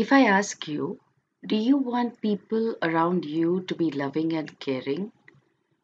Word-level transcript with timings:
If 0.00 0.12
I 0.14 0.24
ask 0.24 0.66
you, 0.66 0.98
do 1.46 1.54
you 1.54 1.76
want 1.76 2.22
people 2.22 2.74
around 2.80 3.26
you 3.26 3.60
to 3.68 3.74
be 3.74 3.90
loving 3.90 4.32
and 4.32 4.58
caring? 4.58 5.12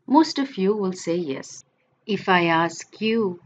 Most 0.06 0.38
of 0.38 0.56
you 0.56 0.74
will 0.74 0.94
say 0.94 1.16
yes. 1.16 1.64
If 2.06 2.26
I 2.26 2.46
ask 2.46 2.98
you, 3.02 3.40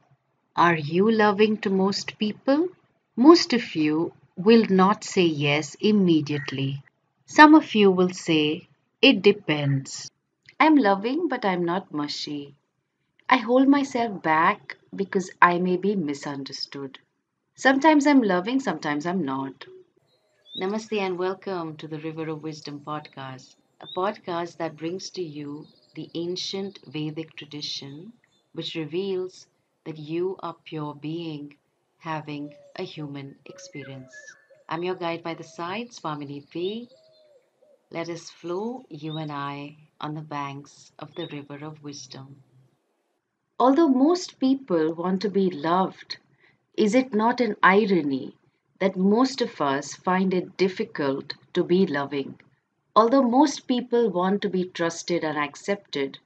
are 0.55 0.77
you 0.77 1.11
loving 1.11 1.57
to 1.63 1.71
most 1.71 2.19
people? 2.19 2.69
Most 3.17 3.53
of 3.53 3.75
you 3.75 4.13
will 4.37 4.65
not 4.71 5.03
say 5.03 5.25
yes 5.25 5.75
immediately. 5.81 6.85
Some 7.27 7.57
of 7.57 7.75
you 7.75 7.91
will 7.91 8.11
say, 8.11 8.69
it 9.03 9.23
depends. 9.23 10.09
I'm 10.61 10.77
loving, 10.77 11.27
but 11.27 11.45
I'm 11.45 11.65
not 11.65 11.93
mushy. 11.93 12.55
I 13.29 13.39
hold 13.39 13.67
myself 13.67 14.23
back 14.23 14.77
because 14.95 15.33
I 15.43 15.59
may 15.59 15.79
be 15.79 15.97
misunderstood. 15.97 17.01
Sometimes 17.57 18.07
I'm 18.07 18.23
loving, 18.23 18.61
sometimes 18.61 19.05
I'm 19.05 19.25
not. 19.25 19.67
Namaste 20.57 20.97
and 21.01 21.19
welcome 21.19 21.77
to 21.79 21.89
the 21.89 21.99
River 21.99 22.29
of 22.29 22.45
Wisdom 22.45 22.81
podcast, 22.87 23.57
a 23.81 23.89
podcast 23.89 24.59
that 24.59 24.77
brings 24.77 25.11
to 25.11 25.23
you 25.23 25.67
the 25.97 26.09
ancient 26.15 26.79
Vedic 26.87 27.35
tradition 27.35 28.13
which 28.53 28.77
reveals 28.77 29.49
that 29.83 29.99
you 29.99 30.37
are 30.41 30.55
pure 30.65 30.95
being 30.95 31.57
having 31.99 32.55
a 32.77 32.85
human 32.85 33.41
experience. 33.45 34.15
I'm 34.69 34.85
your 34.85 34.95
guide 34.95 35.25
by 35.25 35.35
the 35.35 35.43
side, 35.43 35.89
Swamini 35.91 36.49
P. 36.49 36.89
Let 37.91 38.09
us 38.09 38.31
flow, 38.31 38.87
you 38.89 39.19
and 39.19 39.33
I, 39.33 39.77
on 40.01 40.15
the 40.15 40.23
banks 40.23 40.93
of 40.99 41.15
the 41.17 41.27
river 41.27 41.65
of 41.65 41.83
wisdom. 41.83 42.43
Although 43.61 43.87
most 43.87 44.41
people 44.41 44.93
want 44.93 45.23
to 45.23 45.31
be 45.31 45.51
loved, 45.51 46.17
is 46.77 46.97
it 46.97 47.15
not 47.15 47.41
an 47.41 47.55
irony 47.63 48.37
that 48.81 48.97
most 48.97 49.41
of 49.41 49.61
us 49.61 49.95
find 49.95 50.35
it 50.35 50.57
difficult 50.57 51.35
to 51.53 51.63
be 51.63 51.87
loving? 51.87 52.39
Although 52.97 53.23
most 53.23 53.69
people 53.69 54.11
want 54.11 54.43
to 54.43 54.49
be 54.49 54.65
trusted 54.65 55.23
and 55.23 55.39
accepted, 55.39 56.19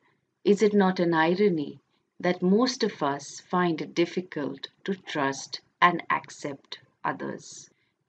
is 0.45 0.63
it 0.63 0.73
not 0.73 0.99
an 0.99 1.13
irony 1.13 1.81
that 2.21 2.43
most 2.43 2.83
of 2.83 3.03
us 3.03 3.41
find 3.41 3.83
it 3.83 3.95
difficult 3.95 4.69
to 4.85 4.95
trust 4.95 5.61
and 5.83 6.03
accept 6.11 6.79
others? 7.05 7.69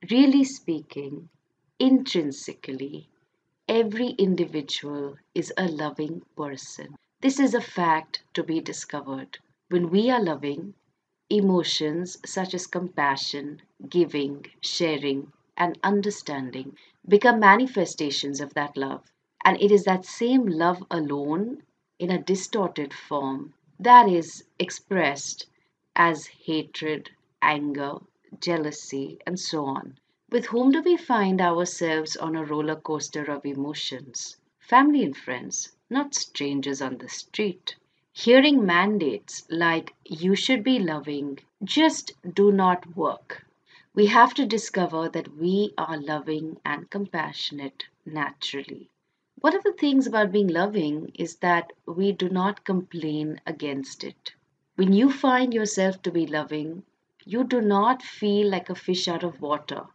Really 0.10 0.44
speaking, 0.44 1.30
intrinsically, 1.80 3.10
every 3.68 4.10
individual 4.10 5.18
is 5.34 5.52
a 5.58 5.68
loving 5.68 6.22
person. 6.38 6.96
This 7.22 7.40
is 7.40 7.54
a 7.56 7.62
fact 7.62 8.24
to 8.36 8.44
be 8.44 8.62
discovered. 8.62 9.40
When 9.70 9.90
we 9.90 10.12
are 10.12 10.22
loving, 10.24 10.76
emotions 11.30 12.18
such 12.26 12.54
as 12.54 12.68
compassion, 12.68 13.62
giving, 13.90 14.46
sharing, 14.62 15.32
and 15.58 15.80
understanding 15.84 16.78
become 17.08 17.40
manifestations 17.40 18.42
of 18.42 18.54
that 18.54 18.76
love. 18.78 19.12
And 19.44 19.62
it 19.62 19.72
is 19.72 19.86
that 19.86 20.06
same 20.06 20.46
love 20.46 20.84
alone, 20.92 21.64
in 22.00 22.12
a 22.12 22.22
distorted 22.22 22.94
form, 22.94 23.54
that 23.80 24.10
is 24.10 24.44
expressed 24.60 25.48
as 25.96 26.28
hatred, 26.28 27.10
anger, 27.42 28.00
jealousy, 28.40 29.18
and 29.26 29.40
so 29.40 29.66
on. 29.66 29.98
With 30.30 30.48
whom 30.48 30.72
do 30.72 30.82
we 30.82 30.98
find 30.98 31.42
ourselves 31.42 32.16
on 32.16 32.36
a 32.36 32.44
roller 32.44 32.76
coaster 32.76 33.24
of 33.24 33.46
emotions? 33.46 34.38
Family 34.60 35.04
and 35.04 35.16
friends, 35.16 35.76
not 35.90 36.14
strangers 36.14 36.82
on 36.82 36.98
the 36.98 37.10
street. 37.10 37.76
Hearing 38.18 38.66
mandates 38.66 39.46
like 39.50 39.94
you 40.06 40.36
should 40.36 40.64
be 40.64 40.80
loving 40.80 41.40
just 41.66 42.14
do 42.34 42.50
not 42.50 42.96
work. 42.96 43.46
We 43.94 44.06
have 44.06 44.34
to 44.36 44.46
discover 44.46 45.10
that 45.10 45.36
we 45.36 45.74
are 45.78 45.98
loving 45.98 46.58
and 46.64 46.90
compassionate 46.90 47.88
naturally. 48.06 48.90
One 49.42 49.54
of 49.54 49.64
the 49.64 49.74
things 49.74 50.08
about 50.08 50.32
being 50.32 50.48
loving 50.48 51.12
is 51.14 51.36
that 51.40 51.74
we 51.86 52.14
do 52.14 52.30
not 52.30 52.64
complain 52.64 53.42
against 53.46 54.06
it. 54.06 54.34
When 54.76 54.94
you 54.94 55.12
find 55.12 55.54
yourself 55.54 56.02
to 56.04 56.12
be 56.12 56.26
loving, 56.26 56.84
you 57.26 57.44
do 57.44 57.60
not 57.60 58.02
feel 58.02 58.50
like 58.50 58.70
a 58.70 58.76
fish 58.76 59.10
out 59.10 59.26
of 59.26 59.42
water. 59.42 59.88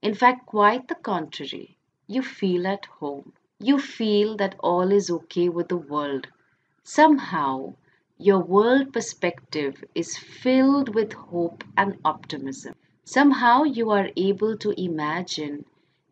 In 0.00 0.14
fact, 0.14 0.46
quite 0.46 0.88
the 0.88 0.94
contrary. 0.94 1.76
You 2.06 2.22
feel 2.22 2.66
at 2.66 2.86
home. 2.86 3.34
You 3.60 3.78
feel 3.78 4.38
that 4.38 4.56
all 4.60 4.90
is 4.90 5.10
okay 5.10 5.50
with 5.50 5.68
the 5.68 5.76
world. 5.76 6.28
Somehow, 6.90 7.74
your 8.16 8.38
world 8.38 8.94
perspective 8.94 9.84
is 9.94 10.16
filled 10.16 10.94
with 10.94 11.12
hope 11.12 11.62
and 11.76 11.98
optimism. 12.02 12.74
Somehow, 13.04 13.64
you 13.64 13.90
are 13.90 14.08
able 14.16 14.56
to 14.56 14.70
imagine 14.80 15.66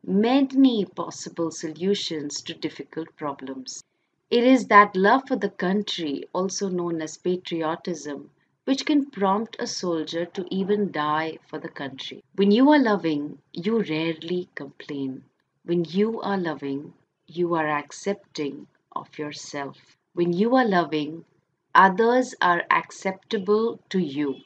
many 0.04 0.84
possible 0.84 1.50
solutions 1.50 2.42
to 2.42 2.52
difficult 2.52 3.08
problems. 3.16 3.82
It 4.30 4.44
is 4.44 4.66
that 4.66 4.94
love 4.94 5.22
for 5.26 5.36
the 5.36 5.48
country, 5.48 6.28
also 6.34 6.68
known 6.68 7.00
as 7.00 7.16
patriotism, 7.16 8.30
which 8.66 8.84
can 8.84 9.10
prompt 9.10 9.56
a 9.58 9.66
soldier 9.66 10.26
to 10.26 10.46
even 10.54 10.92
die 10.92 11.38
for 11.48 11.58
the 11.58 11.70
country. 11.70 12.22
When 12.34 12.50
you 12.50 12.70
are 12.70 12.78
loving, 12.78 13.38
you 13.54 13.82
rarely 13.82 14.50
complain. 14.54 15.24
When 15.64 15.86
you 15.86 16.20
are 16.20 16.36
loving, 16.36 16.92
you 17.26 17.54
are 17.54 17.66
accepting 17.66 18.66
of 18.94 19.18
yourself. 19.18 19.95
When 20.16 20.32
you 20.32 20.56
are 20.56 20.64
loving, 20.64 21.26
others 21.74 22.34
are 22.40 22.64
acceptable 22.70 23.80
to 23.90 23.98
you. 23.98 24.36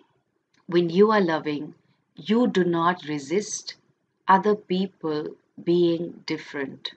When 0.66 0.90
you 0.90 1.12
are 1.12 1.20
loving, 1.20 1.76
you 2.16 2.48
do 2.48 2.64
not 2.64 3.04
resist 3.04 3.76
other 4.26 4.56
people 4.56 5.36
being 5.62 6.24
different. 6.26 6.90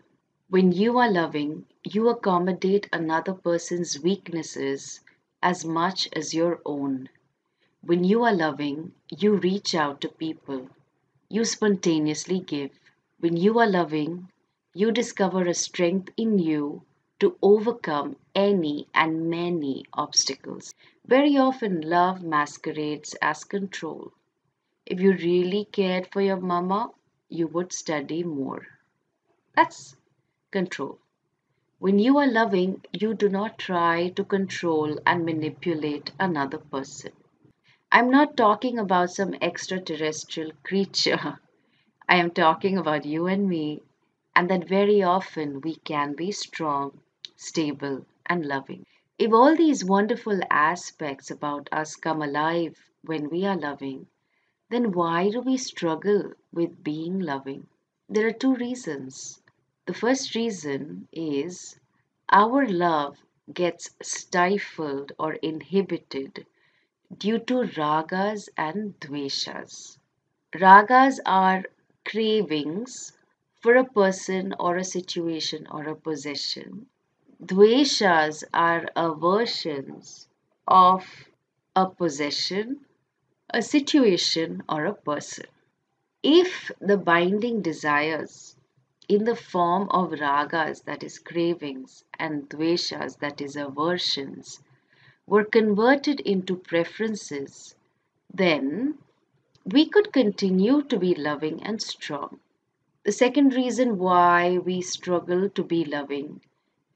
When 0.49 0.71
you 0.71 0.97
are 0.97 1.11
loving, 1.11 1.67
you 1.83 2.09
accommodate 2.09 2.89
another 2.91 3.35
person's 3.35 3.99
weaknesses 3.99 5.01
as 5.43 5.63
much 5.63 6.09
as 6.13 6.33
your 6.33 6.59
own. 6.65 7.09
When 7.81 8.03
you 8.03 8.23
are 8.23 8.33
loving, 8.33 8.95
you 9.15 9.35
reach 9.35 9.75
out 9.75 10.01
to 10.01 10.09
people. 10.09 10.67
You 11.29 11.45
spontaneously 11.45 12.39
give. 12.39 12.71
When 13.19 13.37
you 13.37 13.59
are 13.59 13.69
loving, 13.69 14.31
you 14.73 14.91
discover 14.91 15.43
a 15.43 15.53
strength 15.53 16.09
in 16.17 16.39
you 16.39 16.81
to 17.23 17.37
overcome 17.41 18.17
any 18.35 18.85
and 18.93 19.29
many 19.29 19.85
obstacles. 19.93 20.75
Very 21.05 21.37
often, 21.37 21.79
love 21.79 22.21
masquerades 22.21 23.15
as 23.21 23.45
control. 23.45 24.11
If 24.85 24.99
you 24.99 25.13
really 25.13 25.65
cared 25.65 26.11
for 26.11 26.21
your 26.21 26.41
mama, 26.41 26.91
you 27.29 27.47
would 27.47 27.71
study 27.71 28.23
more. 28.23 28.67
That's 29.55 29.95
control. 30.51 30.99
When 31.79 31.97
you 31.97 32.17
are 32.17 32.29
loving, 32.29 32.83
you 32.91 33.13
do 33.13 33.29
not 33.29 33.57
try 33.57 34.09
to 34.09 34.23
control 34.25 34.99
and 35.05 35.25
manipulate 35.25 36.11
another 36.19 36.57
person. 36.57 37.13
I'm 37.89 38.11
not 38.11 38.35
talking 38.35 38.79
about 38.79 39.11
some 39.11 39.33
extraterrestrial 39.41 40.51
creature. 40.63 41.39
I 42.09 42.17
am 42.17 42.31
talking 42.31 42.77
about 42.77 43.05
you 43.05 43.27
and 43.27 43.47
me 43.47 43.81
and 44.35 44.49
that 44.49 44.67
very 44.67 45.01
often 45.03 45.61
we 45.61 45.75
can 45.75 46.15
be 46.15 46.31
strong, 46.31 46.99
stable, 47.35 48.05
and 48.25 48.45
loving. 48.45 48.85
If 49.19 49.33
all 49.33 49.55
these 49.55 49.85
wonderful 49.85 50.39
aspects 50.49 51.31
about 51.31 51.69
us 51.71 51.95
come 51.95 52.21
alive 52.21 52.77
when 53.03 53.29
we 53.29 53.45
are 53.45 53.57
loving, 53.57 54.07
then 54.69 54.91
why 54.91 55.29
do 55.29 55.39
we 55.41 55.55
struggle 55.57 56.33
with 56.51 56.83
being 56.83 57.19
loving? 57.19 57.67
There 58.09 58.27
are 58.27 58.33
two 58.33 58.55
reasons. 58.55 59.41
The 59.85 59.93
first 59.93 60.35
reason 60.35 61.07
is 61.13 61.79
our 62.29 62.67
love 62.67 63.23
gets 63.53 63.91
stifled 64.01 65.13
or 65.17 65.35
inhibited 65.35 66.45
due 67.17 67.39
to 67.39 67.63
ragas 67.77 68.49
and 68.57 68.99
dveshas. 68.99 69.97
Ragas 70.53 71.19
are 71.25 71.63
cravings 72.05 73.13
for 73.61 73.75
a 73.75 73.85
person 73.85 74.53
or 74.59 74.77
a 74.77 74.83
situation 74.83 75.67
or 75.71 75.89
a 75.89 75.95
possession. 75.95 76.87
Dveshas 77.45 78.45
are 78.53 78.87
aversions 78.95 80.29
of 80.65 81.27
a 81.75 81.89
possession, 81.89 82.85
a 83.49 83.61
situation, 83.61 84.63
or 84.69 84.85
a 84.85 84.93
person. 84.93 85.47
If 86.23 86.71
the 86.79 86.97
binding 86.97 87.61
desires 87.61 88.55
in 89.09 89.25
the 89.25 89.35
form 89.35 89.89
of 89.89 90.11
ragas, 90.11 90.85
that 90.85 91.03
is 91.03 91.19
cravings, 91.19 92.05
and 92.17 92.47
dveshas, 92.47 93.19
that 93.19 93.41
is 93.41 93.57
aversions, 93.57 94.61
were 95.27 95.43
converted 95.43 96.21
into 96.21 96.55
preferences, 96.55 97.75
then 98.33 98.99
we 99.65 99.85
could 99.85 100.13
continue 100.13 100.81
to 100.83 100.97
be 100.97 101.13
loving 101.13 101.61
and 101.61 101.81
strong. 101.81 102.39
The 103.03 103.11
second 103.11 103.53
reason 103.53 103.97
why 103.97 104.59
we 104.59 104.81
struggle 104.81 105.49
to 105.49 105.63
be 105.63 105.83
loving 105.83 106.39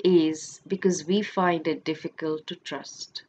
is 0.04 0.62
because 0.68 1.06
we 1.06 1.22
find 1.22 1.68
it 1.68 1.84
difficult 1.84 2.48
to 2.48 2.56
trust. 2.56 3.24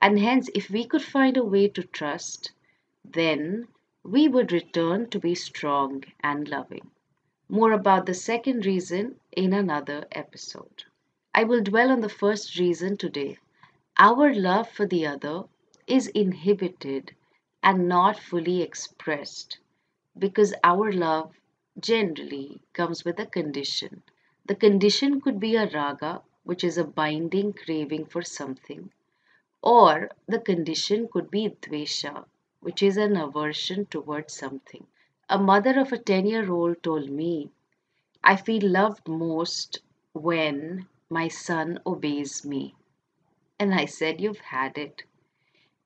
And 0.00 0.18
hence, 0.18 0.48
if 0.54 0.70
we 0.70 0.86
could 0.86 1.02
find 1.02 1.36
a 1.36 1.44
way 1.44 1.68
to 1.68 1.82
trust, 1.82 2.52
then 3.04 3.68
we 4.04 4.28
would 4.28 4.52
return 4.52 5.10
to 5.10 5.18
be 5.18 5.34
strong 5.34 6.04
and 6.20 6.48
loving. 6.48 6.90
More 7.48 7.72
about 7.72 8.06
the 8.06 8.14
second 8.14 8.66
reason 8.66 9.20
in 9.32 9.52
another 9.52 10.06
episode. 10.12 10.84
I 11.34 11.44
will 11.44 11.62
dwell 11.62 11.90
on 11.90 12.00
the 12.00 12.08
first 12.08 12.58
reason 12.58 12.96
today. 12.96 13.38
Our 13.98 14.32
love 14.34 14.70
for 14.70 14.86
the 14.86 15.06
other 15.06 15.44
is 15.86 16.08
inhibited 16.08 17.16
and 17.62 17.88
not 17.88 18.18
fully 18.18 18.62
expressed 18.62 19.58
because 20.18 20.54
our 20.64 20.92
love 20.92 21.34
generally 21.80 22.60
comes 22.72 23.04
with 23.04 23.18
a 23.18 23.26
condition. 23.26 24.02
The 24.48 24.54
condition 24.54 25.20
could 25.20 25.40
be 25.40 25.56
a 25.56 25.68
raga, 25.68 26.22
which 26.44 26.62
is 26.62 26.78
a 26.78 26.84
binding 26.84 27.52
craving 27.52 28.06
for 28.06 28.22
something, 28.22 28.92
or 29.60 30.12
the 30.28 30.38
condition 30.38 31.08
could 31.08 31.32
be 31.32 31.48
dvesha, 31.48 32.26
which 32.60 32.80
is 32.80 32.96
an 32.96 33.16
aversion 33.16 33.86
towards 33.86 34.34
something. 34.34 34.86
A 35.28 35.36
mother 35.36 35.80
of 35.80 35.92
a 35.92 35.98
10 35.98 36.26
year 36.26 36.48
old 36.52 36.80
told 36.84 37.10
me, 37.10 37.50
I 38.22 38.36
feel 38.36 38.62
loved 38.70 39.08
most 39.08 39.80
when 40.12 40.86
my 41.10 41.26
son 41.26 41.80
obeys 41.84 42.44
me. 42.44 42.76
And 43.58 43.74
I 43.74 43.86
said, 43.86 44.20
You've 44.20 44.38
had 44.38 44.78
it. 44.78 45.02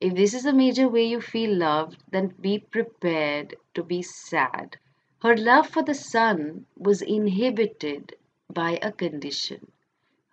If 0.02 0.14
this 0.14 0.34
is 0.34 0.44
a 0.44 0.52
major 0.52 0.86
way 0.86 1.06
you 1.06 1.22
feel 1.22 1.56
loved, 1.56 2.04
then 2.10 2.34
be 2.38 2.58
prepared 2.58 3.56
to 3.72 3.82
be 3.82 4.02
sad. 4.02 4.76
Her 5.22 5.34
love 5.34 5.68
for 5.68 5.82
the 5.82 5.94
son 5.94 6.66
was 6.76 7.00
inhibited 7.00 8.16
by 8.55 8.79
a 8.82 8.93
condition 8.93 9.73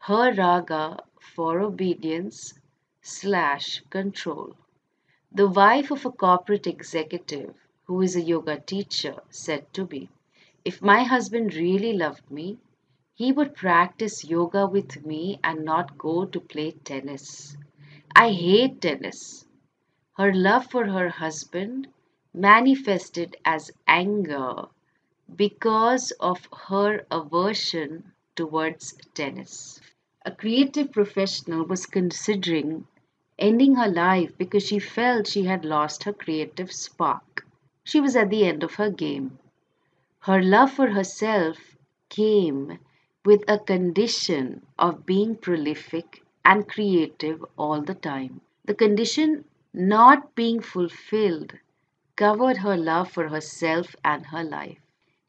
her 0.08 0.34
raga 0.34 1.00
for 1.20 1.60
obedience 1.60 2.54
slash 3.02 3.82
control. 3.90 4.56
The 5.32 5.48
wife 5.50 5.92
of 5.92 6.06
a 6.06 6.12
corporate 6.12 6.68
executive 6.68 7.56
who 7.86 8.02
is 8.02 8.16
a 8.16 8.22
yoga 8.22 8.60
teacher 8.60 9.22
said 9.30 9.74
to 9.74 9.86
me, 9.88 10.10
If 10.66 10.82
my 10.82 11.04
husband 11.04 11.56
really 11.56 11.94
loved 11.94 12.32
me, 12.32 12.58
he 13.14 13.32
would 13.34 13.56
practice 13.56 14.24
yoga 14.24 14.66
with 14.66 15.06
me 15.06 15.40
and 15.44 15.66
not 15.66 15.98
go 15.98 16.26
to 16.26 16.40
play 16.40 16.72
tennis. 16.72 17.58
I 18.16 18.32
hate 18.32 18.82
tennis. 18.82 19.46
Her 20.14 20.34
love 20.34 20.68
for 20.72 20.88
her 20.88 21.10
husband 21.10 21.90
manifested 22.34 23.38
as 23.46 23.72
anger 23.88 24.68
because 25.36 26.12
of 26.20 26.48
her 26.68 27.06
aversion 27.12 28.12
towards 28.36 28.94
tennis. 29.14 29.80
A 30.26 30.32
creative 30.32 30.92
professional 30.92 31.66
was 31.66 31.86
considering 31.86 32.88
ending 33.38 33.76
her 33.76 33.88
life 33.88 34.38
because 34.38 34.66
she 34.66 34.80
felt 34.80 35.28
she 35.28 35.44
had 35.44 35.66
lost 35.66 36.04
her 36.06 36.14
creative 36.14 36.72
spark. 36.72 37.46
She 37.84 38.00
was 38.00 38.16
at 38.16 38.30
the 38.30 38.46
end 38.46 38.64
of 38.64 38.76
her 38.76 38.90
game. 38.90 39.40
Her 40.20 40.42
love 40.42 40.72
for 40.72 40.90
herself 40.90 41.58
came 42.10 42.80
with 43.26 43.44
a 43.48 43.60
condition 43.60 44.66
of 44.80 45.06
being 45.06 45.36
prolific 45.36 46.24
and 46.46 46.68
creative 46.68 47.44
all 47.58 47.82
the 47.82 47.96
time. 47.96 48.42
The 48.66 48.76
condition 48.76 49.46
not 49.74 50.36
being 50.36 50.62
fulfilled 50.62 51.54
covered 52.16 52.58
her 52.58 52.78
love 52.78 53.12
for 53.12 53.28
herself 53.30 53.96
and 54.04 54.26
her 54.28 54.44
life. 54.44 54.80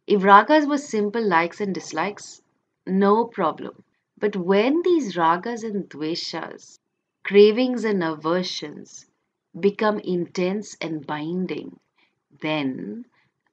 If 0.08 0.22
ragas 0.22 0.66
were 0.66 0.78
simple 0.78 1.22
likes 1.22 1.60
and 1.60 1.72
dislikes, 1.72 2.42
no 2.84 3.26
problem. 3.26 3.84
But 4.18 4.34
when 4.34 4.82
these 4.82 5.14
ragas 5.16 5.62
and 5.62 5.88
dveshas, 5.88 6.80
cravings 7.22 7.84
and 7.84 8.02
aversions, 8.02 9.06
become 9.60 10.00
intense 10.00 10.76
and 10.80 11.06
binding, 11.06 11.78
then 12.40 13.04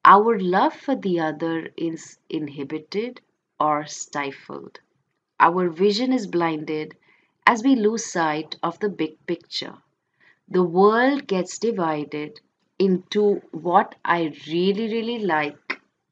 our 0.05 0.39
love 0.39 0.73
for 0.73 0.95
the 0.95 1.19
other 1.19 1.71
is 1.77 2.17
inhibited 2.29 3.19
or 3.59 3.85
stifled. 3.85 4.79
Our 5.39 5.69
vision 5.69 6.13
is 6.13 6.25
blinded 6.25 6.95
as 7.45 7.63
we 7.63 7.75
lose 7.75 8.05
sight 8.05 8.55
of 8.63 8.79
the 8.79 8.89
big 8.89 9.17
picture. 9.27 9.77
The 10.47 10.63
world 10.63 11.27
gets 11.27 11.59
divided 11.59 12.39
into 12.79 13.41
what 13.51 13.95
I 14.05 14.33
really, 14.47 14.87
really 14.91 15.19
like 15.19 15.64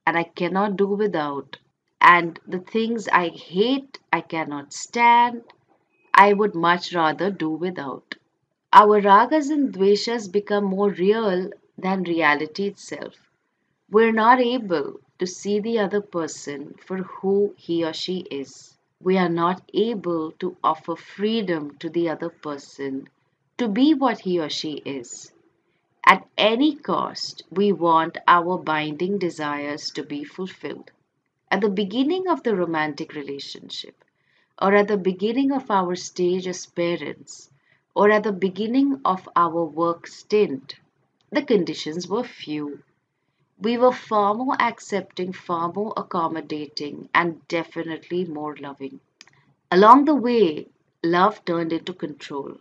and 0.05 0.17
I 0.17 0.23
cannot 0.23 0.77
do 0.77 0.87
without, 0.87 1.57
and 2.01 2.39
the 2.47 2.59
things 2.59 3.07
I 3.09 3.29
hate, 3.29 3.99
I 4.11 4.21
cannot 4.21 4.73
stand, 4.73 5.43
I 6.13 6.33
would 6.33 6.55
much 6.55 6.93
rather 6.93 7.31
do 7.31 7.49
without. 7.49 8.15
Our 8.73 9.01
ragas 9.01 9.49
and 9.49 9.73
dveshas 9.73 10.31
become 10.31 10.65
more 10.65 10.91
real 10.91 11.51
than 11.77 12.03
reality 12.03 12.67
itself. 12.67 13.15
We're 13.89 14.11
not 14.11 14.41
able 14.41 14.99
to 15.19 15.27
see 15.27 15.59
the 15.59 15.79
other 15.79 16.01
person 16.01 16.75
for 16.85 16.97
who 16.97 17.53
he 17.57 17.85
or 17.85 17.93
she 17.93 18.19
is. 18.31 18.77
We 19.01 19.17
are 19.17 19.29
not 19.29 19.61
able 19.73 20.31
to 20.39 20.57
offer 20.63 20.95
freedom 20.97 21.77
to 21.77 21.89
the 21.89 22.09
other 22.09 22.29
person 22.29 23.09
to 23.57 23.67
be 23.69 23.93
what 23.93 24.19
he 24.19 24.39
or 24.39 24.49
she 24.49 24.73
is. 24.85 25.31
At 26.05 26.27
any 26.37 26.75
cost, 26.75 27.43
we 27.49 27.71
want 27.71 28.17
our 28.27 28.57
binding 28.57 29.17
desires 29.19 29.89
to 29.91 30.03
be 30.03 30.23
fulfilled. 30.23 30.91
At 31.49 31.61
the 31.61 31.69
beginning 31.69 32.27
of 32.27 32.43
the 32.43 32.55
romantic 32.55 33.13
relationship, 33.13 34.03
or 34.61 34.75
at 34.75 34.89
the 34.89 34.97
beginning 34.97 35.51
of 35.51 35.71
our 35.71 35.95
stage 35.95 36.45
as 36.47 36.65
parents, 36.65 37.49
or 37.95 38.11
at 38.11 38.23
the 38.23 38.33
beginning 38.33 38.99
of 39.05 39.29
our 39.35 39.63
work 39.63 40.07
stint, 40.07 40.75
the 41.31 41.41
conditions 41.41 42.07
were 42.07 42.23
few. 42.23 42.83
We 43.57 43.77
were 43.77 43.93
far 43.93 44.33
more 44.33 44.61
accepting, 44.61 45.31
far 45.31 45.71
more 45.71 45.93
accommodating, 45.95 47.09
and 47.13 47.47
definitely 47.47 48.25
more 48.25 48.55
loving. 48.57 48.99
Along 49.71 50.05
the 50.05 50.15
way, 50.15 50.67
love 51.01 51.45
turned 51.45 51.71
into 51.71 51.93
control. 51.93 52.57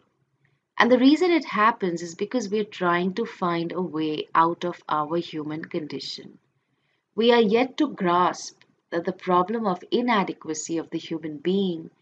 And 0.82 0.90
the 0.90 0.98
reason 0.98 1.30
it 1.30 1.44
happens 1.44 2.02
is 2.02 2.16
because 2.16 2.48
we 2.48 2.58
are 2.58 2.64
trying 2.64 3.14
to 3.14 3.24
find 3.24 3.70
a 3.70 3.80
way 3.80 4.26
out 4.34 4.64
of 4.64 4.82
our 4.88 5.16
human 5.18 5.64
condition. 5.64 6.40
We 7.14 7.30
are 7.30 7.40
yet 7.40 7.76
to 7.76 7.94
grasp 7.94 8.64
that 8.90 9.04
the 9.04 9.12
problem 9.12 9.64
of 9.64 9.84
inadequacy 9.92 10.78
of 10.78 10.90
the 10.90 10.98
human 10.98 11.36
being 11.36 11.92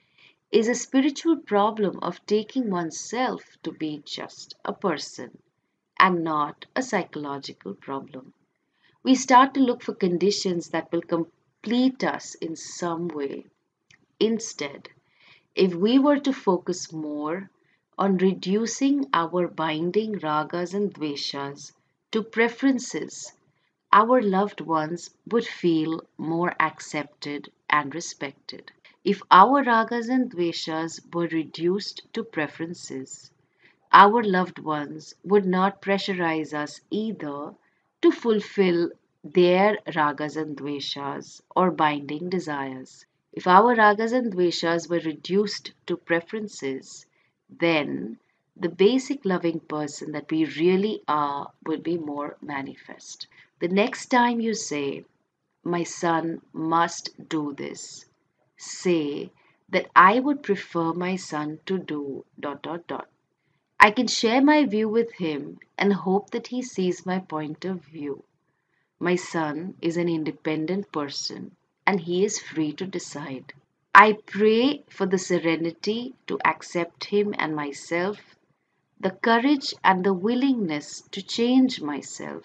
is 0.50 0.66
a 0.66 0.74
spiritual 0.74 1.36
problem 1.36 1.98
of 2.00 2.24
taking 2.24 2.70
oneself 2.70 3.58
to 3.64 3.70
be 3.70 3.98
just 4.06 4.54
a 4.64 4.72
person 4.72 5.42
and 5.98 6.24
not 6.24 6.64
a 6.74 6.82
psychological 6.82 7.74
problem. 7.74 8.32
We 9.02 9.14
start 9.14 9.52
to 9.52 9.60
look 9.60 9.82
for 9.82 9.92
conditions 9.92 10.70
that 10.70 10.90
will 10.90 11.02
complete 11.02 12.02
us 12.02 12.34
in 12.36 12.56
some 12.56 13.08
way. 13.08 13.44
Instead, 14.18 14.88
if 15.54 15.74
we 15.74 15.98
were 15.98 16.20
to 16.20 16.32
focus 16.32 16.90
more 16.90 17.50
on 18.00 18.16
reducing 18.16 19.06
our 19.14 19.46
binding 19.46 20.14
ragas 20.18 20.74
and 20.74 20.92
dveshas 20.94 21.72
to 22.10 22.24
preferences 22.24 23.34
our 23.92 24.22
loved 24.22 24.60
ones 24.60 25.10
would 25.26 25.44
feel 25.44 26.00
more 26.16 26.54
accepted 26.60 27.50
and 27.68 27.92
respected. 27.94 28.70
If 29.04 29.20
our 29.30 29.64
ragas 29.64 30.08
and 30.08 30.30
dveshas 30.30 31.00
were 31.12 31.26
reduced 31.26 32.02
to 32.12 32.22
preferences, 32.22 33.32
our 33.92 34.22
loved 34.22 34.60
ones 34.60 35.14
would 35.24 35.44
not 35.44 35.82
pressurize 35.82 36.54
us 36.54 36.80
either 36.90 37.54
to 38.02 38.12
fulfill 38.12 38.90
their 39.24 39.78
ragas 39.88 40.36
and 40.36 40.56
dveshas 40.56 41.42
or 41.56 41.72
binding 41.72 42.30
desires. 42.30 43.06
If 43.32 43.46
our 43.48 43.74
ragas 43.74 44.12
and 44.12 44.32
dveshas 44.32 44.88
were 44.88 45.00
reduced 45.00 45.72
to 45.86 45.96
preferences, 45.96 47.06
then 47.58 48.18
the 48.56 48.68
basic 48.68 49.24
loving 49.24 49.60
person 49.60 50.12
that 50.12 50.30
we 50.30 50.44
really 50.44 51.02
are 51.08 51.52
will 51.64 51.80
be 51.80 51.98
more 51.98 52.36
manifest. 52.40 53.26
The 53.58 53.68
next 53.68 54.06
time 54.06 54.40
you 54.40 54.54
say, 54.54 55.04
My 55.64 55.82
son 55.82 56.42
must 56.52 57.28
do 57.28 57.52
this, 57.54 58.06
say 58.56 59.32
that 59.68 59.90
I 59.96 60.20
would 60.20 60.42
prefer 60.42 60.92
my 60.92 61.16
son 61.16 61.60
to 61.66 61.78
do 61.78 62.24
dot 62.38 62.62
dot 62.62 62.86
dot. 62.86 63.08
I 63.80 63.90
can 63.90 64.06
share 64.06 64.40
my 64.42 64.64
view 64.66 64.88
with 64.88 65.12
him 65.14 65.58
and 65.76 65.92
hope 65.92 66.30
that 66.30 66.48
he 66.48 66.62
sees 66.62 67.06
my 67.06 67.18
point 67.18 67.64
of 67.64 67.84
view. 67.84 68.24
My 69.00 69.16
son 69.16 69.76
is 69.80 69.96
an 69.96 70.08
independent 70.08 70.92
person 70.92 71.56
and 71.86 72.00
he 72.00 72.24
is 72.24 72.38
free 72.38 72.72
to 72.74 72.86
decide. 72.86 73.52
I 73.94 74.14
pray 74.26 74.82
for 74.90 75.06
the 75.06 75.16
serenity 75.18 76.16
to 76.26 76.40
accept 76.44 77.04
him 77.04 77.34
and 77.38 77.54
myself, 77.54 78.18
the 79.00 79.12
courage 79.12 79.74
and 79.84 80.04
the 80.04 80.14
willingness 80.14 81.02
to 81.12 81.22
change 81.22 81.80
myself 81.82 82.44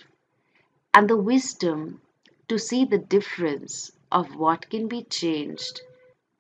and 0.96 1.08
the 1.08 1.18
wisdom 1.18 2.02
to 2.48 2.58
see 2.58 2.86
the 2.86 2.98
difference 2.98 3.92
of 4.12 4.36
what 4.36 4.70
can 4.72 4.88
be 4.88 5.04
changed 5.04 5.82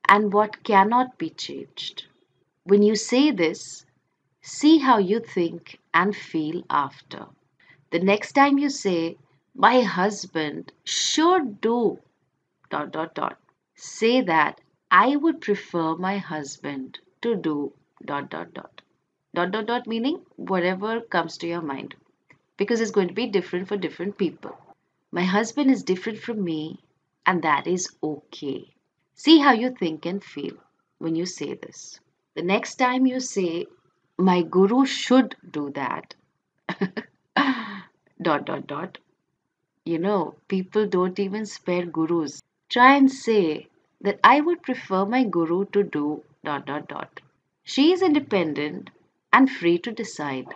and 0.09 0.33
what 0.33 0.63
cannot 0.63 1.17
be 1.19 1.29
changed. 1.29 2.05
When 2.63 2.83
you 2.83 2.95
say 2.95 3.31
this, 3.31 3.85
see 4.41 4.79
how 4.79 4.99
you 4.99 5.19
think 5.19 5.79
and 5.93 6.15
feel 6.15 6.63
after. 6.69 7.27
The 7.91 7.99
next 7.99 8.33
time 8.33 8.57
you 8.59 8.69
say, 8.69 9.17
My 9.55 9.81
husband 9.81 10.73
should 10.85 11.61
do 11.61 11.99
dot 12.69 12.91
dot 12.91 13.15
dot. 13.15 13.39
Say 13.75 14.21
that 14.21 14.61
I 14.97 15.17
would 15.17 15.41
prefer 15.41 15.97
my 15.97 16.19
husband 16.19 16.99
to 17.21 17.35
do 17.35 17.73
dot 18.05 18.29
dot 18.29 18.53
dot. 18.53 18.81
Dot 19.33 19.51
dot 19.51 19.65
dot 19.65 19.87
meaning 19.87 20.25
whatever 20.37 21.01
comes 21.01 21.37
to 21.39 21.47
your 21.47 21.61
mind 21.61 21.95
because 22.55 22.79
it's 22.79 22.91
going 22.91 23.09
to 23.09 23.13
be 23.13 23.27
different 23.27 23.67
for 23.67 23.75
different 23.75 24.17
people. 24.17 24.57
My 25.11 25.23
husband 25.23 25.69
is 25.69 25.83
different 25.83 26.19
from 26.19 26.45
me, 26.45 26.79
and 27.25 27.41
that 27.41 27.67
is 27.67 27.93
okay. 28.01 28.73
See 29.15 29.39
how 29.39 29.51
you 29.51 29.71
think 29.71 30.05
and 30.05 30.23
feel 30.23 30.55
when 30.99 31.13
you 31.13 31.25
say 31.25 31.55
this. 31.55 31.99
The 32.35 32.43
next 32.43 32.75
time 32.75 33.05
you 33.05 33.19
say, 33.19 33.65
My 34.17 34.43
guru 34.43 34.85
should 34.85 35.35
do 35.51 35.71
that, 35.71 36.15
dot 38.21 38.45
dot 38.45 38.65
dot, 38.65 38.97
you 39.83 39.99
know, 39.99 40.35
people 40.47 40.87
don't 40.87 41.19
even 41.19 41.45
spare 41.45 41.85
gurus. 41.85 42.41
Try 42.69 42.95
and 42.95 43.11
say 43.11 43.67
that 44.05 44.19
I 44.23 44.41
would 44.41 44.63
prefer 44.63 45.05
my 45.05 45.25
guru 45.25 45.65
to 45.73 45.83
do 45.83 46.23
dot 46.43 46.65
dot 46.65 46.87
dot. 46.87 47.21
She 47.65 47.91
is 47.91 48.01
independent 48.01 48.89
and 49.33 49.51
free 49.51 49.77
to 49.79 49.91
decide. 49.91 50.47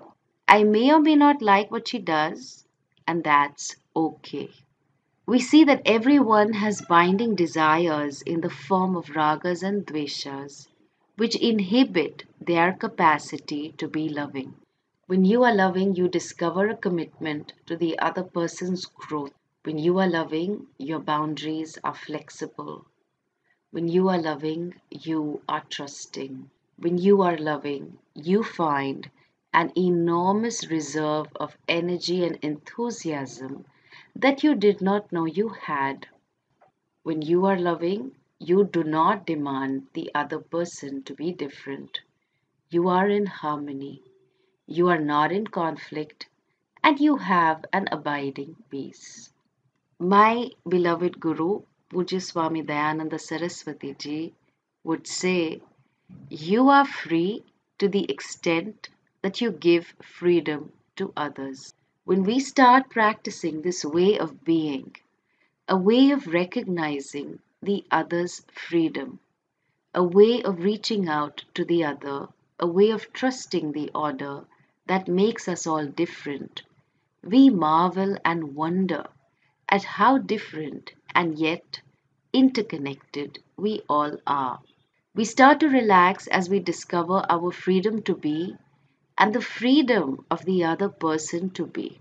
I 0.47 0.63
may 0.63 0.91
or 0.93 1.01
may 1.01 1.17
not 1.17 1.41
like 1.41 1.69
what 1.69 1.89
she 1.89 1.99
does, 1.99 2.65
and 3.05 3.23
that's 3.23 3.75
okay. 3.95 4.51
We 5.25 5.39
see 5.39 5.63
that 5.63 5.83
everyone 5.85 6.53
has 6.53 6.81
binding 6.81 7.35
desires 7.35 8.21
in 8.21 8.41
the 8.41 8.49
form 8.49 8.97
of 8.97 9.15
ragas 9.15 9.63
and 9.63 9.85
dveshas, 9.85 10.67
which 11.17 11.35
inhibit 11.37 12.25
their 12.41 12.73
capacity 12.73 13.73
to 13.77 13.87
be 13.87 14.09
loving. 14.09 14.55
When 15.07 15.23
you 15.23 15.43
are 15.43 15.55
loving, 15.55 15.95
you 15.95 16.09
discover 16.09 16.67
a 16.67 16.75
commitment 16.75 17.53
to 17.67 17.77
the 17.77 17.97
other 17.99 18.23
person's 18.23 18.85
growth. 18.85 19.33
When 19.63 19.77
you 19.77 19.97
are 19.99 20.09
loving, 20.09 20.67
your 20.77 20.99
boundaries 20.99 21.77
are 21.83 21.95
flexible. 21.95 22.85
When 23.71 23.87
you 23.87 24.09
are 24.09 24.19
loving, 24.19 24.81
you 24.89 25.41
are 25.47 25.63
trusting. 25.69 26.49
When 26.77 26.97
you 26.97 27.21
are 27.21 27.37
loving, 27.37 27.99
you 28.15 28.41
find 28.43 29.11
an 29.53 29.71
enormous 29.77 30.71
reserve 30.71 31.27
of 31.35 31.55
energy 31.67 32.25
and 32.25 32.37
enthusiasm 32.41 33.65
that 34.15 34.43
you 34.43 34.55
did 34.55 34.81
not 34.81 35.11
know 35.11 35.25
you 35.25 35.49
had. 35.49 36.07
When 37.03 37.21
you 37.21 37.45
are 37.45 37.59
loving, 37.59 38.15
you 38.39 38.63
do 38.63 38.83
not 38.83 39.27
demand 39.27 39.87
the 39.93 40.09
other 40.15 40.39
person 40.39 41.03
to 41.03 41.13
be 41.13 41.31
different. 41.31 41.99
You 42.71 42.87
are 42.87 43.07
in 43.07 43.27
harmony. 43.27 44.01
You 44.65 44.89
are 44.89 44.99
not 44.99 45.31
in 45.31 45.45
conflict 45.45 46.27
and 46.83 46.99
you 46.99 47.17
have 47.17 47.65
an 47.71 47.87
abiding 47.91 48.55
peace. 48.71 49.29
My 49.99 50.49
beloved 50.67 51.19
Guru, 51.19 51.61
Pujya 51.89 52.21
Swami 52.21 52.61
Dayananda 52.61 53.19
Saraswati 53.19 53.95
ji, 53.95 54.33
would 54.83 55.07
say, 55.07 55.59
You 56.29 56.69
are 56.69 56.85
free 56.85 57.43
to 57.79 57.87
the 57.87 58.09
extent 58.11 58.89
that 59.23 59.41
you 59.41 59.51
give 59.51 59.95
freedom 59.99 60.71
to 60.97 61.11
others. 61.17 61.73
When 62.05 62.23
we 62.23 62.39
start 62.39 62.91
practicing 62.91 63.63
this 63.63 63.83
way 63.83 64.19
of 64.19 64.43
being, 64.43 64.97
a 65.67 65.75
way 65.75 66.11
of 66.11 66.27
recognizing 66.27 67.39
the 67.63 67.83
other's 67.89 68.45
freedom, 68.51 69.19
a 69.95 70.03
way 70.03 70.43
of 70.43 70.63
reaching 70.63 71.09
out 71.09 71.43
to 71.55 71.65
the 71.65 71.85
other, 71.85 72.27
a 72.59 72.67
way 72.67 72.91
of 72.91 73.11
trusting 73.13 73.71
the 73.71 73.89
order 73.95 74.45
that 74.85 75.07
makes 75.07 75.47
us 75.47 75.65
all 75.65 75.87
different, 75.87 76.61
we 77.23 77.49
marvel 77.49 78.15
and 78.23 78.55
wonder 78.55 79.07
at 79.67 79.83
how 79.83 80.19
different 80.19 80.93
and 81.15 81.37
yet 81.37 81.81
interconnected 82.33 83.39
we 83.57 83.81
all 83.89 84.17
are. 84.27 84.59
We 85.15 85.25
start 85.25 85.59
to 85.59 85.69
relax 85.69 86.27
as 86.27 86.49
we 86.49 86.59
discover 86.59 87.25
our 87.29 87.51
freedom 87.51 88.01
to 88.03 88.15
be 88.15 88.55
and 89.17 89.33
the 89.33 89.41
freedom 89.41 90.25
of 90.31 90.45
the 90.45 90.63
other 90.63 90.89
person 90.89 91.49
to 91.51 91.65
be. 91.65 91.99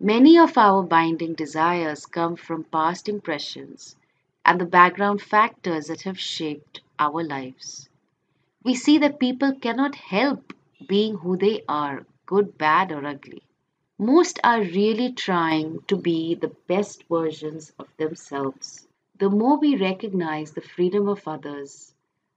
Many 0.00 0.38
of 0.38 0.56
our 0.56 0.82
binding 0.82 1.34
desires 1.34 2.06
come 2.06 2.36
from 2.36 2.64
past 2.64 3.08
impressions 3.08 3.96
and 4.44 4.60
the 4.60 4.64
background 4.64 5.20
factors 5.20 5.88
that 5.88 6.02
have 6.02 6.18
shaped 6.18 6.80
our 6.98 7.22
lives. 7.22 7.88
We 8.64 8.74
see 8.74 8.98
that 8.98 9.20
people 9.20 9.54
cannot 9.54 9.94
help 9.94 10.54
being 10.88 11.18
who 11.18 11.36
they 11.36 11.62
are, 11.68 12.06
good, 12.26 12.56
bad, 12.56 12.92
or 12.92 13.04
ugly. 13.06 13.42
Most 14.02 14.40
are 14.42 14.62
really 14.62 15.12
trying 15.12 15.82
to 15.82 15.94
be 15.94 16.34
the 16.34 16.56
best 16.66 17.04
versions 17.10 17.74
of 17.78 17.94
themselves. 17.98 18.88
The 19.18 19.28
more 19.28 19.58
we 19.58 19.76
recognize 19.76 20.52
the 20.52 20.62
freedom 20.62 21.06
of 21.06 21.28
others, 21.28 21.92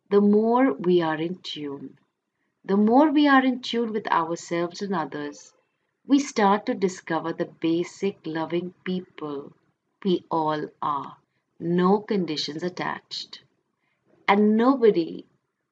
the 0.10 0.20
more 0.20 0.74
we 0.74 1.02
are 1.02 1.16
in 1.16 1.38
tune. 1.38 1.98
The 2.66 2.76
more 2.76 3.12
we 3.12 3.30
are 3.30 3.46
in 3.46 3.62
tune 3.62 3.94
with 3.94 4.08
ourselves 4.08 4.82
and 4.82 4.94
others, 4.94 5.54
we 6.06 6.20
start 6.20 6.66
to 6.66 6.74
discover 6.74 7.32
the 7.32 7.46
basic 7.46 8.18
loving 8.26 8.74
people 8.84 9.54
we 10.04 10.26
all 10.30 10.68
are. 10.82 11.16
No 11.62 12.02
conditions 12.02 12.62
attached. 12.62 13.42
And 14.28 14.58
nobody 14.58 15.26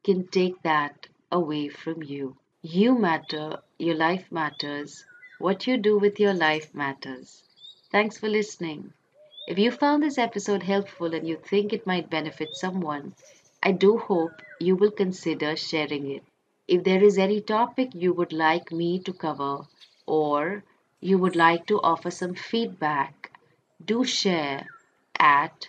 can 0.05 0.29
take 0.29 0.61
that 0.61 1.07
away 1.29 1.67
from 1.67 2.01
you. 2.01 2.37
You 2.61 2.97
matter, 2.97 3.59
your 3.77 3.95
life 3.95 4.31
matters, 4.31 5.03
what 5.41 5.67
you 5.67 5.77
do 5.77 5.97
with 5.97 6.19
your 6.19 6.33
life 6.33 6.73
matters. 6.73 7.43
Thanks 7.91 8.17
for 8.17 8.29
listening. 8.29 8.93
If 9.47 9.57
you 9.57 9.71
found 9.71 10.03
this 10.03 10.17
episode 10.17 10.63
helpful 10.63 11.13
and 11.13 11.27
you 11.27 11.35
think 11.35 11.73
it 11.73 11.87
might 11.87 12.09
benefit 12.09 12.49
someone, 12.53 13.15
I 13.63 13.71
do 13.71 13.97
hope 13.97 14.41
you 14.59 14.75
will 14.75 14.91
consider 14.91 15.55
sharing 15.55 16.09
it. 16.09 16.23
If 16.67 16.83
there 16.83 17.03
is 17.03 17.17
any 17.17 17.41
topic 17.41 17.89
you 17.93 18.13
would 18.13 18.31
like 18.31 18.71
me 18.71 18.99
to 18.99 19.13
cover 19.13 19.67
or 20.05 20.63
you 20.99 21.17
would 21.17 21.35
like 21.35 21.65
to 21.67 21.81
offer 21.81 22.11
some 22.11 22.35
feedback, 22.35 23.31
do 23.83 24.03
share 24.03 24.67
at 25.19 25.67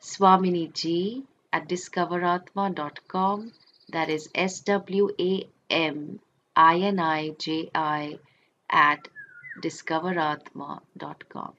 swaminiji 0.00 1.24
at 1.52 1.68
discoveratma.com. 1.68 3.52
That 3.88 4.08
is 4.08 4.28
S 4.34 4.60
W 4.60 5.10
A 5.18 5.48
M 5.70 6.20
I 6.56 6.78
N 6.80 6.98
I 6.98 7.30
J 7.30 7.70
I 7.74 8.18
at 8.72 9.08
discoveratma.com. 9.60 11.54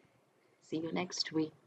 See 0.64 0.78
you 0.78 0.92
next 0.94 1.32
week. 1.34 1.63